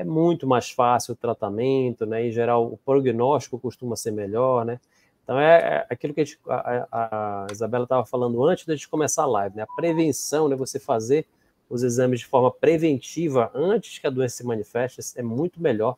[0.00, 2.26] é muito mais fácil o tratamento, né?
[2.26, 4.80] Em geral, o prognóstico costuma ser melhor, né?
[5.22, 8.88] Então é, é aquilo que a, gente, a, a Isabela estava falando antes da gente
[8.88, 9.62] começar a live, né?
[9.62, 10.56] A prevenção, né?
[10.56, 11.26] Você fazer
[11.68, 15.96] os exames de forma preventiva antes que a doença se manifeste é muito melhor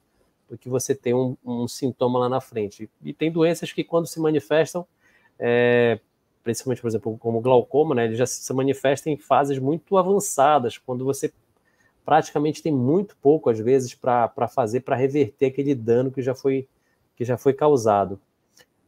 [0.51, 2.91] do que você ter um, um sintoma lá na frente.
[3.05, 4.85] E tem doenças que quando se manifestam,
[5.39, 6.01] é,
[6.43, 8.07] principalmente, por exemplo, como glaucoma, né?
[8.07, 11.33] Ele já se manifesta em fases muito avançadas, quando você
[12.05, 16.69] praticamente tem muito pouco, às vezes, para fazer, para reverter aquele dano que já foi,
[17.17, 18.21] que já foi causado.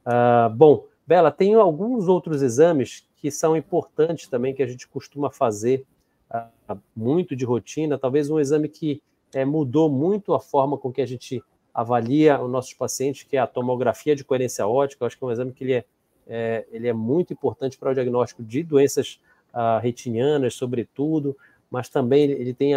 [0.05, 5.31] Uh, bom, Bela, tem alguns outros exames que são importantes também, que a gente costuma
[5.31, 5.85] fazer
[6.31, 7.99] uh, muito de rotina.
[7.99, 12.51] Talvez um exame que é, mudou muito a forma com que a gente avalia os
[12.51, 15.03] nossos pacientes, que é a tomografia de coerência ótica.
[15.03, 15.85] Eu acho que é um exame que ele é,
[16.27, 19.21] é ele é muito importante para o diagnóstico de doenças
[19.53, 21.37] uh, retinianas, sobretudo,
[21.75, 22.73] mas também ele tem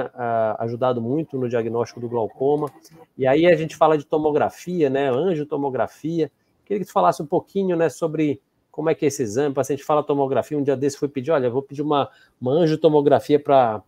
[0.57, 2.71] ajudado muito no diagnóstico do glaucoma.
[3.17, 6.31] E aí a gente fala de tomografia, né, angiotomografia,
[6.67, 9.51] Queria que tu falasse um pouquinho né, sobre como é que é esse exame.
[9.51, 12.10] O paciente fala tomografia, um dia desse foi pedir, olha, vou pedir uma,
[12.41, 13.81] uma angiotomografia para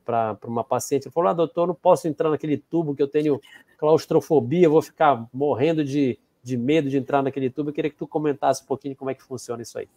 [0.46, 1.04] uma paciente.
[1.04, 3.42] Ele falou, ah, doutor, não posso entrar naquele tubo que eu tenho
[3.78, 7.70] claustrofobia, vou ficar morrendo de, de medo de entrar naquele tubo.
[7.70, 9.90] Eu queria que tu comentasse um pouquinho como é que funciona isso aí.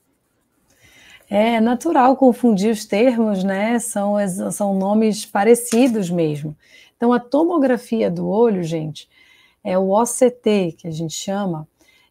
[1.28, 3.78] É natural confundir os termos, né?
[3.78, 4.16] São,
[4.50, 6.56] são nomes parecidos mesmo.
[6.96, 9.08] Então, a tomografia do olho, gente,
[9.64, 11.66] é o OCT, que a gente chama,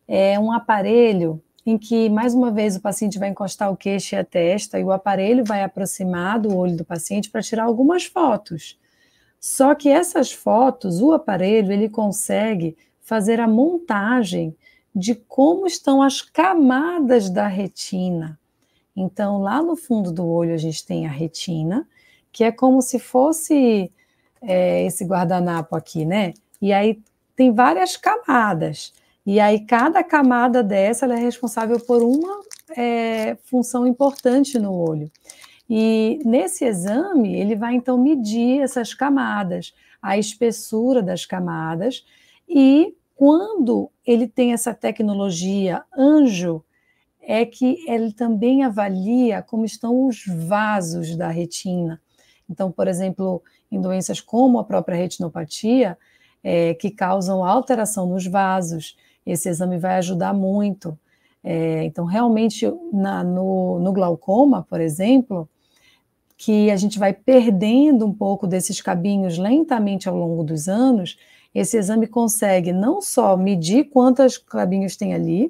[0.08, 4.18] é um aparelho em que, mais uma vez, o paciente vai encostar o queixo e
[4.18, 8.80] a testa e o aparelho vai aproximar do olho do paciente para tirar algumas fotos.
[9.40, 14.56] Só que essas fotos, o aparelho, ele consegue fazer a montagem
[14.94, 18.40] de como estão as camadas da retina.
[18.96, 21.88] Então, lá no fundo do olho, a gente tem a retina,
[22.32, 23.92] que é como se fosse
[24.42, 26.34] é, esse guardanapo aqui, né?
[26.62, 27.02] E aí
[27.36, 28.94] tem várias camadas.
[29.26, 32.42] E aí, cada camada dessa é responsável por uma
[32.76, 35.12] é, função importante no olho.
[35.70, 42.06] E nesse exame, ele vai então medir essas camadas, a espessura das camadas,
[42.50, 46.64] e quando ele tem essa tecnologia anjo,
[47.32, 52.02] é que ele também avalia como estão os vasos da retina.
[52.50, 53.42] Então, por exemplo,
[53.72, 55.98] em doenças como a própria retinopatia,
[56.44, 61.00] é, que causam alteração nos vasos, esse exame vai ajudar muito.
[61.42, 65.48] É, então, realmente, na, no, no glaucoma, por exemplo,
[66.36, 71.18] que a gente vai perdendo um pouco desses cabinhos lentamente ao longo dos anos,
[71.56, 75.50] esse exame consegue não só medir quantos cabinhos tem ali,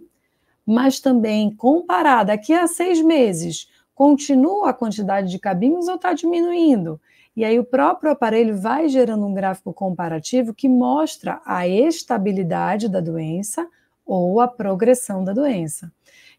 [0.71, 6.99] mas também comparar daqui a seis meses, continua a quantidade de cabinhos ou está diminuindo?
[7.35, 13.01] E aí o próprio aparelho vai gerando um gráfico comparativo que mostra a estabilidade da
[13.01, 13.67] doença
[14.05, 15.91] ou a progressão da doença.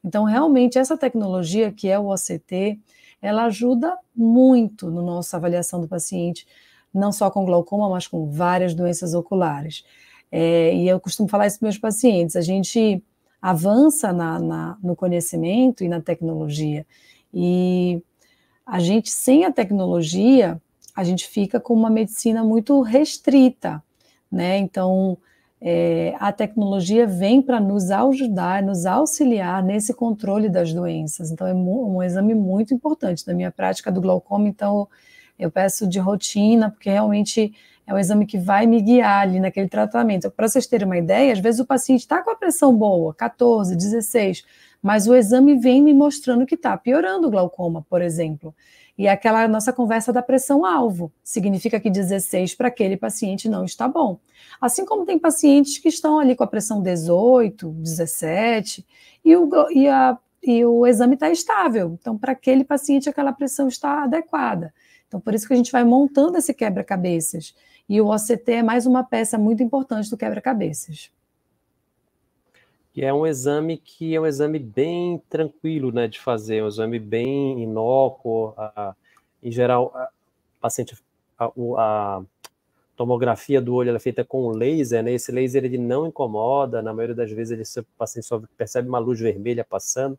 [0.02, 2.80] Então, realmente, essa tecnologia que é o OCT,
[3.20, 6.46] ela ajuda muito no nossa avaliação do paciente,
[6.92, 9.84] não só com glaucoma, mas com várias doenças oculares.
[10.30, 13.02] É, e eu costumo falar isso para meus pacientes, a gente
[13.42, 16.86] avança na, na, no conhecimento e na tecnologia.
[17.34, 18.00] E
[18.64, 20.62] a gente, sem a tecnologia,
[20.94, 23.82] a gente fica com uma medicina muito restrita,
[24.30, 24.58] né?
[24.58, 25.18] Então,
[25.60, 31.30] é, a tecnologia vem para nos ajudar, nos auxiliar nesse controle das doenças.
[31.30, 33.26] Então, é um exame muito importante.
[33.26, 34.88] Na minha prática do glaucoma, então,
[35.38, 37.54] eu peço de rotina, porque realmente
[37.86, 40.30] é um exame que vai me guiar ali naquele tratamento.
[40.30, 43.74] Para vocês terem uma ideia, às vezes o paciente está com a pressão boa, 14,
[43.74, 44.44] 16,
[44.82, 48.54] mas o exame vem me mostrando que está piorando o glaucoma, por exemplo.
[48.96, 54.18] E aquela nossa conversa da pressão-alvo significa que 16 para aquele paciente não está bom.
[54.60, 58.86] Assim como tem pacientes que estão ali com a pressão 18, 17,
[59.24, 61.96] e o, e a, e o exame está estável.
[61.98, 64.74] Então, para aquele paciente, aquela pressão está adequada.
[65.08, 67.54] Então, por isso que a gente vai montando esse quebra-cabeças.
[67.88, 71.10] E o OCT é mais uma peça muito importante do quebra-cabeças.
[72.94, 76.98] E é um exame que é um exame bem tranquilo né, de fazer, um exame
[76.98, 78.52] bem inócuo.
[78.56, 78.94] A,
[79.42, 80.08] em geral, a
[80.60, 80.96] paciente,
[81.38, 82.22] a, a,
[82.94, 85.12] tomografia do olho é feita com laser, né?
[85.14, 88.98] Esse laser ele não incomoda, na maioria das vezes ele, o paciente só percebe uma
[88.98, 90.18] luz vermelha passando.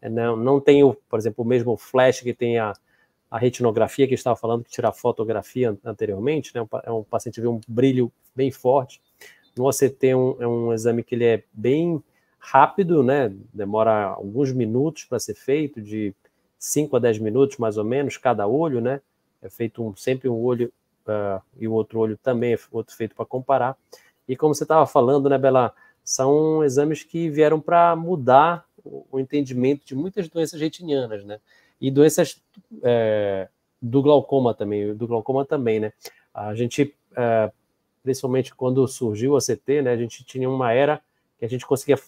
[0.00, 2.72] É, não, não tem, o, por exemplo, o mesmo flash que tem a,
[3.30, 6.66] a retinografia que estava falando, que tira a fotografia anteriormente, né?
[6.84, 9.00] É um paciente vê um brilho bem forte.
[9.56, 12.02] No OCT é um, é um exame que ele é bem
[12.38, 13.32] rápido, né?
[13.52, 16.14] Demora alguns minutos para ser feito, de
[16.58, 19.00] 5 a 10 minutos mais ou menos, cada olho, né?
[19.42, 20.72] É feito um, sempre um olho
[21.06, 23.76] uh, e o outro olho também é outro feito para comparar.
[24.28, 29.20] E como você estava falando, né, Bela, são exames que vieram para mudar o, o
[29.20, 31.40] entendimento de muitas doenças retinianas, né?
[31.86, 32.42] E doenças
[32.82, 33.46] é,
[33.80, 35.92] do glaucoma também, do glaucoma também, né?
[36.32, 37.52] A gente, é,
[38.02, 41.02] principalmente quando surgiu o ACT, né, a gente tinha uma era
[41.38, 41.98] que a gente conseguia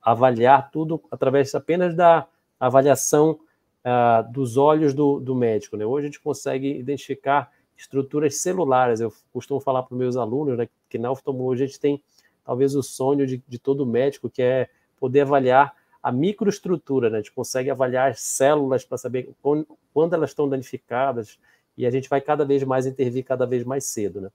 [0.00, 2.26] avaliar tudo através apenas da
[2.58, 3.38] avaliação
[3.84, 5.84] uh, dos olhos do, do, médico, né?
[5.84, 9.00] Hoje a gente consegue identificar estruturas celulares.
[9.00, 12.02] Eu costumo falar para os meus alunos né, que na oftalmologia a gente tem
[12.42, 17.18] talvez o sonho de, de todo médico, que é poder avaliar a microestrutura, né?
[17.18, 21.38] A gente consegue avaliar as células para saber quando elas estão danificadas
[21.76, 24.30] e a gente vai cada vez mais intervir cada vez mais cedo, né?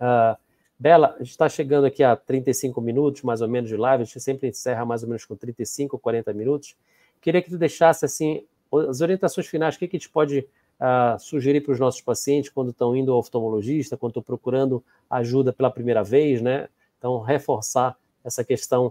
[0.00, 0.36] Uh,
[0.78, 4.04] Bela, a gente está chegando aqui a 35 minutos, mais ou menos, de live, a
[4.06, 6.74] gente sempre encerra mais ou menos com 35, 40 minutos.
[7.20, 8.46] Queria que tu deixasse, assim,
[8.88, 12.48] as orientações finais, o que, que a gente pode uh, sugerir para os nossos pacientes
[12.48, 16.66] quando estão indo ao oftalmologista, quando estão procurando ajuda pela primeira vez, né?
[16.98, 18.90] Então, reforçar essa questão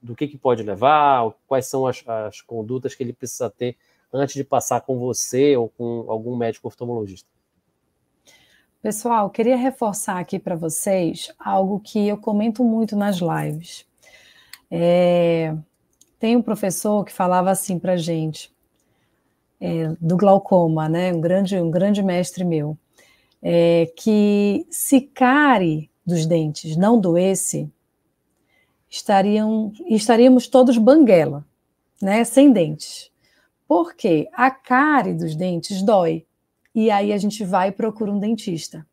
[0.00, 3.76] do que, que pode levar, quais são as, as condutas que ele precisa ter
[4.12, 7.28] antes de passar com você ou com algum médico oftalmologista.
[8.80, 13.86] Pessoal, queria reforçar aqui para vocês algo que eu comento muito nas lives.
[14.70, 15.54] É,
[16.18, 18.52] tem um professor que falava assim para gente,
[19.60, 21.12] é, do glaucoma, né?
[21.12, 22.76] Um grande, um grande mestre meu,
[23.42, 27.72] é, que se cárie dos dentes não doesse,
[28.94, 31.44] estariam, estaríamos todos banguela,
[32.00, 33.10] né, sem dentes.
[33.66, 36.24] Porque a cárie dos dentes dói.
[36.72, 38.86] E aí a gente vai e procura um dentista.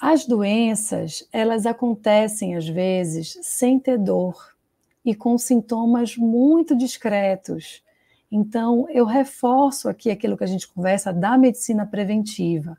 [0.00, 4.56] As doenças, elas acontecem às vezes sem ter dor
[5.04, 7.84] e com sintomas muito discretos.
[8.32, 12.78] Então, eu reforço aqui aquilo que a gente conversa da medicina preventiva.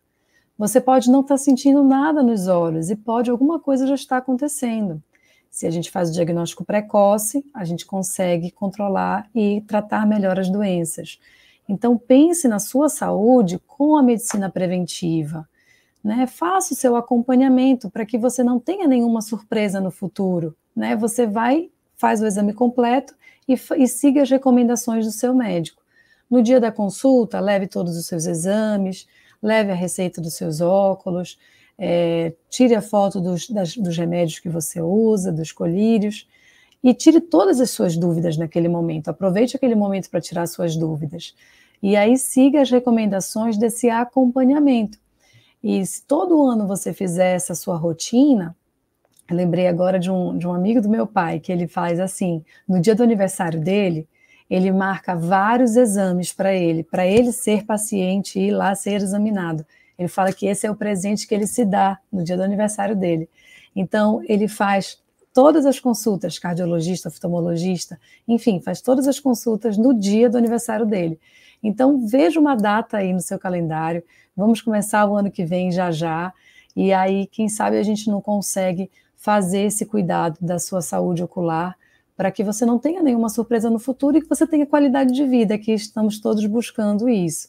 [0.57, 5.01] Você pode não estar sentindo nada nos olhos e pode alguma coisa já estar acontecendo.
[5.52, 10.49] Se a gente faz o diagnóstico precoce, a gente consegue controlar e tratar melhor as
[10.49, 11.20] doenças.
[11.68, 15.47] Então, pense na sua saúde com a medicina preventiva.
[16.02, 16.26] Né?
[16.26, 20.56] Faça o seu acompanhamento para que você não tenha nenhuma surpresa no futuro.
[20.74, 20.95] Né?
[20.95, 23.14] Você vai, faz o exame completo
[23.45, 25.82] e, e siga as recomendações do seu médico.
[26.30, 29.06] No dia da consulta, leve todos os seus exames,
[29.43, 31.38] leve a receita dos seus óculos,
[31.84, 36.28] é, tire a foto dos, das, dos remédios que você usa, dos colírios,
[36.84, 39.08] e tire todas as suas dúvidas naquele momento.
[39.10, 41.36] Aproveite aquele momento para tirar suas dúvidas.
[41.82, 45.00] E aí siga as recomendações desse acompanhamento.
[45.64, 48.56] E se todo ano você fizer essa sua rotina,
[49.28, 52.44] eu lembrei agora de um, de um amigo do meu pai, que ele faz assim:
[52.68, 54.08] no dia do aniversário dele,
[54.48, 59.66] ele marca vários exames para ele, para ele ser paciente e ir lá ser examinado.
[59.98, 62.96] Ele fala que esse é o presente que ele se dá no dia do aniversário
[62.96, 63.30] dele.
[63.76, 65.02] Então, ele faz
[65.34, 71.20] todas as consultas, cardiologista, oftalmologista, enfim, faz todas as consultas no dia do aniversário dele.
[71.64, 74.04] Então, veja uma data aí no seu calendário.
[74.36, 76.34] Vamos começar o ano que vem já já.
[76.76, 81.78] E aí, quem sabe a gente não consegue fazer esse cuidado da sua saúde ocular
[82.18, 85.26] para que você não tenha nenhuma surpresa no futuro e que você tenha qualidade de
[85.26, 87.48] vida, que estamos todos buscando isso.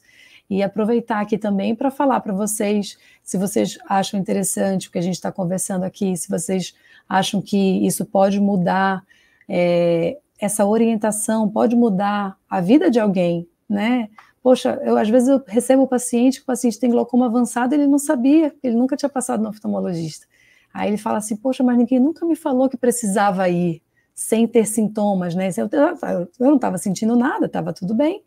[0.51, 5.03] E aproveitar aqui também para falar para vocês, se vocês acham interessante o que a
[5.03, 6.75] gente está conversando aqui, se vocês
[7.09, 9.03] acham que isso pode mudar,
[9.49, 14.09] é, essa orientação pode mudar a vida de alguém, né?
[14.43, 17.87] Poxa, eu às vezes eu recebo o paciente, que o paciente tem glaucoma avançado, ele
[17.87, 20.27] não sabia, ele nunca tinha passado no oftalmologista.
[20.75, 23.83] Aí ele fala assim, poxa, mas ninguém nunca me falou que precisava ir
[24.15, 25.49] sem ter sintomas, né?
[25.59, 28.23] Eu não estava sentindo nada, estava tudo bem,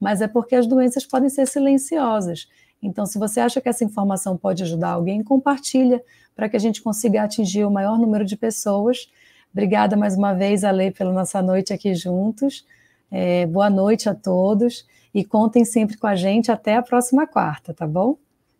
[0.00, 2.48] mas é porque as doenças podem ser silenciosas.
[2.82, 6.02] Então, se você acha que essa informação pode ajudar alguém, compartilha
[6.34, 9.10] para que a gente consiga atingir o maior número de pessoas.
[9.52, 12.64] Obrigada mais uma vez, Ale, pela nossa noite aqui juntos.
[13.10, 17.74] É, boa noite a todos e contem sempre com a gente até a próxima quarta,
[17.74, 18.16] tá bom?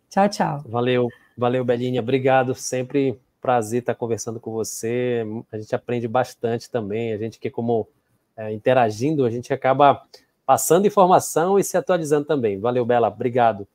[0.09, 0.63] Tchau, tchau.
[0.65, 2.01] Valeu, valeu, Belinha.
[2.01, 2.55] Obrigado.
[2.55, 5.23] Sempre prazer estar conversando com você.
[5.51, 7.13] A gente aprende bastante também.
[7.13, 7.87] A gente que, como
[8.35, 10.03] é, interagindo, a gente acaba
[10.49, 12.59] passando informação e se atualizando também.
[12.59, 13.07] Valeu, Bela.
[13.07, 13.67] Obrigado.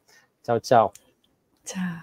[0.42, 0.92] Tchau, tchau.
[1.64, 2.02] Tchau.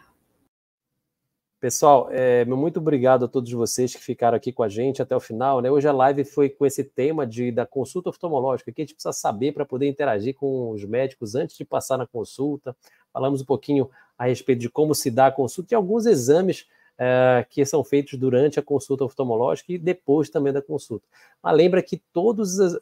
[1.60, 5.20] Pessoal, é, muito obrigado a todos vocês que ficaram aqui com a gente até o
[5.20, 5.60] final.
[5.60, 5.70] Né?
[5.70, 9.12] Hoje a live foi com esse tema de, da consulta oftalmológica, que a gente precisa
[9.12, 12.74] saber para poder interagir com os médicos antes de passar na consulta.
[13.12, 16.66] Falamos um pouquinho a respeito de como se dá a consulta e alguns exames
[17.04, 21.04] é, que são feitos durante a consulta oftalmológica e depois também da consulta.
[21.42, 22.80] Mas lembra que todos, uh,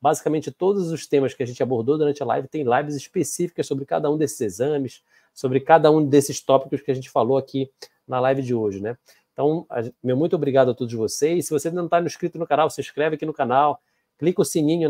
[0.00, 3.84] basicamente todos os temas que a gente abordou durante a live tem lives específicas sobre
[3.84, 5.02] cada um desses exames,
[5.34, 7.68] sobre cada um desses tópicos que a gente falou aqui
[8.06, 8.96] na live de hoje, né?
[9.32, 9.66] Então,
[10.04, 11.46] meu muito obrigado a todos vocês.
[11.46, 13.80] Se você não está inscrito no canal, se inscreve aqui no canal,
[14.18, 14.88] clica o sininho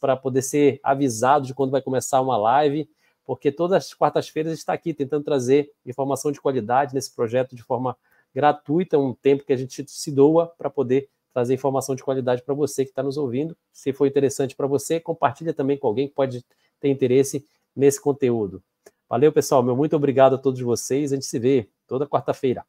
[0.00, 2.88] para poder ser avisado de quando vai começar uma live
[3.28, 7.94] porque todas as quartas-feiras está aqui tentando trazer informação de qualidade nesse projeto de forma
[8.34, 12.54] gratuita, um tempo que a gente se doa para poder trazer informação de qualidade para
[12.54, 13.56] você que está nos ouvindo.
[13.72, 16.44] Se for interessante para você, compartilha também com alguém que pode
[16.80, 18.62] ter interesse nesse conteúdo.
[19.08, 19.62] Valeu, pessoal.
[19.62, 21.12] Meu muito obrigado a todos vocês.
[21.12, 22.64] A gente se vê toda quarta-feira.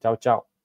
[0.00, 0.49] Tchau, tchau.